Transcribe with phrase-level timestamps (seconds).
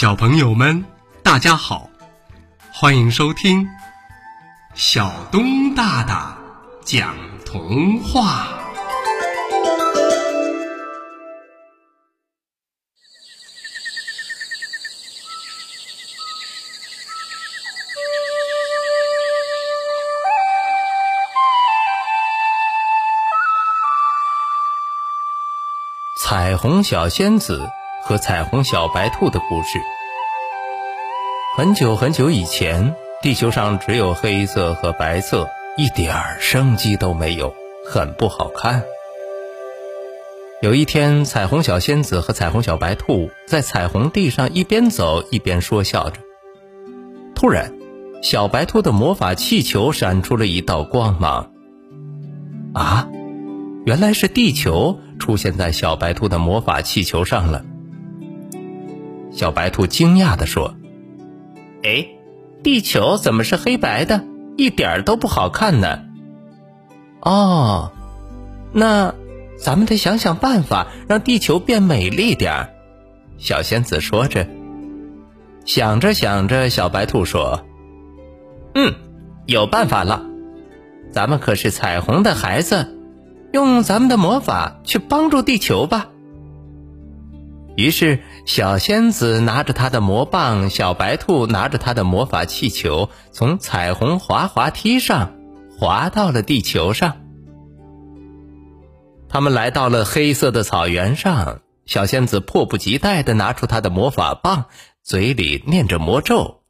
[0.00, 0.82] 小朋友们，
[1.22, 1.90] 大家好，
[2.72, 3.68] 欢迎收听
[4.74, 6.38] 小东大大
[6.86, 8.48] 讲童话。
[26.18, 27.68] 彩虹小仙子。
[28.02, 29.78] 和彩虹小白兔的故事。
[31.56, 37.54] 很久很久以前，地球上只有黑色和白色，一点儿生机都没有，
[37.84, 38.82] 很不好看。
[40.62, 46.20] 有一天，彩虹小仙子和彩虹小白兔在彩虹地上一边走一边说笑着。
[47.34, 47.72] 突然，
[48.22, 51.50] 小白兔的魔法气球闪出了一道光芒。
[52.74, 53.08] 啊，
[53.84, 57.64] 原来是地球出现在小白兔的魔法气球上了。
[59.40, 60.74] 小白兔惊讶地说
[61.82, 62.08] ：“哎，
[62.62, 64.22] 地球怎么是黑白的？
[64.58, 66.00] 一点都不好看呢。”
[67.24, 67.90] 哦，
[68.74, 69.14] 那
[69.56, 72.68] 咱们得想想办法，让地球变美丽点儿。
[73.38, 74.46] 小仙子说着，
[75.64, 77.64] 想着想着，小白兔说
[78.76, 78.92] ：“嗯，
[79.46, 80.22] 有办法了。
[81.12, 82.94] 咱们可是彩虹的孩子，
[83.54, 86.10] 用咱们的魔法去帮助地球吧。”
[87.74, 95.34] 于是，小仙子拿着她的魔棒，小白兔拿着它的魔法气球，从彩虹滑滑梯上
[95.78, 97.16] 滑到了地球上。
[99.28, 104.64] 他们来到了黑色的草原上，小仙子迫不及待地拿出她的魔法棒，
[105.04, 106.62] 嘴里念着魔咒：“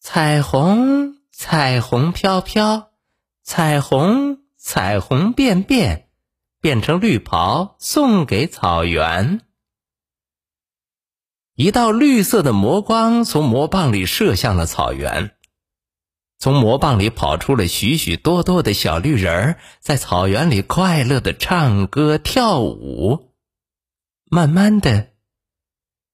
[0.00, 2.88] 彩虹，彩虹飘飘，
[3.42, 6.06] 彩虹，彩虹变变，
[6.62, 9.42] 变成绿袍送给草原。”
[11.60, 15.36] 一道绿色的魔光从魔棒里射向了草原，
[16.38, 23.34] 从魔棒里跑出了许许多多的小绿人儿，在草原里快乐的唱歌跳舞。
[24.30, 25.08] 慢慢的，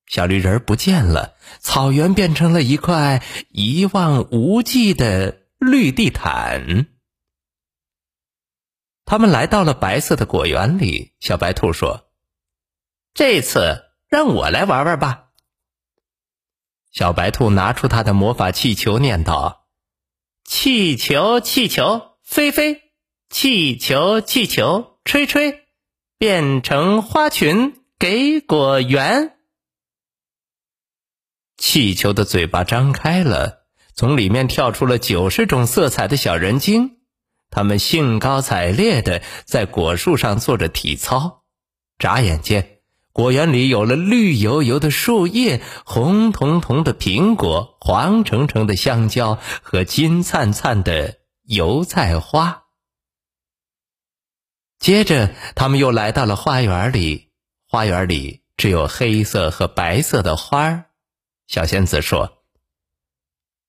[0.09, 6.89] 小绿人儿不见了，草原变成了一块一望无际的绿地毯。
[9.05, 12.11] 他们来到了白色的果园里，小白兔说
[13.15, 15.23] ：“这次让我来玩玩吧。”
[16.97, 19.67] 小白兔拿出它的魔法气球，念道
[20.49, 22.77] ：“气球，气球，飞飞；
[23.29, 25.67] 气球，气球，吹吹，
[26.17, 29.37] 变成花裙给果园。”
[31.59, 37.01] 气球的嘴巴张开了，从里面跳出了九十种色彩的小人精，
[37.51, 41.45] 他们兴高采烈的在果树上做着体操。
[41.99, 42.76] 眨眼间。
[43.17, 52.65] 果园里有了绿油油的树叶、红彤彤的苹果、黄澄澄的香蕉和金灿灿的油菜花。
[54.79, 57.31] 接着，他们又来到了花园里。
[57.67, 60.91] 花园里只有黑色和白色的花儿。
[61.47, 62.45] 小仙子说：“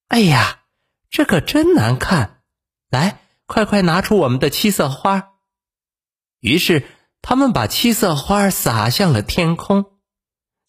[0.10, 0.64] 哎呀，
[1.10, 2.42] 这可真难看！
[2.90, 5.36] 来，快快拿出我们的七色花。”
[6.42, 6.84] 于是。
[7.30, 9.88] 他们把七色花洒向了天空，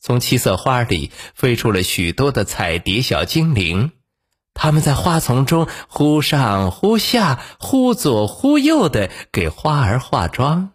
[0.02, 3.92] 从七色花里飞出了许多的彩蝶小精灵，
[4.54, 10.72] 他们在花丛中忽上忽下、忽左忽右的给花儿化妆。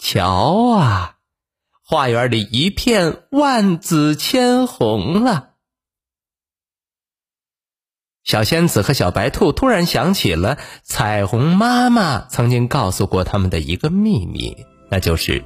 [0.00, 1.16] 瞧啊，
[1.82, 5.54] 花园里一片万紫千红了。
[8.28, 14.54] 小仙子和小白兔突然想起了彩虹妈妈曾经告诉过他们的一个秘密，
[14.90, 15.42] 那就是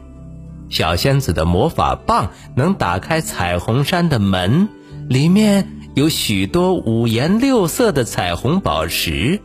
[0.69, 4.69] 小仙子的魔法棒能打开彩虹山的门，
[5.09, 9.41] 里面有许多五颜六色的彩虹宝石。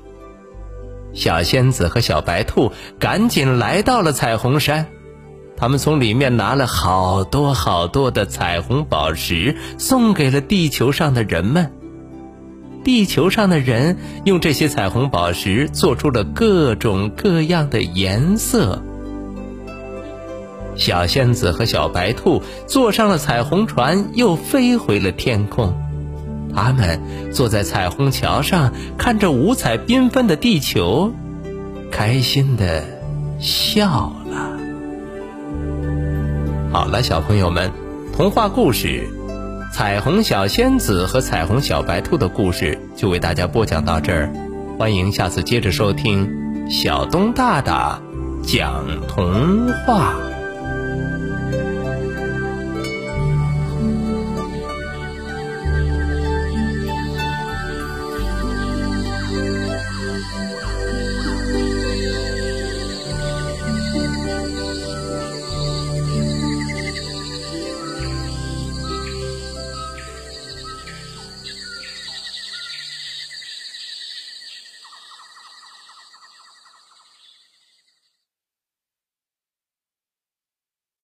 [1.14, 4.88] 小仙子和小白兔赶紧来到了彩虹山，
[5.56, 11.72] 他们从里面拿了好多好多的彩虹宝石，送给了地球上的人们。
[12.88, 18.82] 地球上的人用这些彩虹宝石做出了各种各样的颜色。
[20.78, 25.76] 小仙子和小白兔坐上了彩虹船，又飞回了天空。
[26.56, 27.02] 他们
[27.34, 31.12] 坐在彩虹桥上，看着五彩缤纷的地球，
[31.92, 32.86] 开心的
[33.38, 34.58] 笑了。
[36.72, 37.70] 好了，小朋友们，
[38.14, 39.10] 童话故事。
[39.72, 44.32] 彩虹小仙子和彩虹小白兔的故事就为大家播讲到这儿，
[44.78, 48.02] 欢迎下次接着收听小东大大
[48.44, 50.16] 讲童话。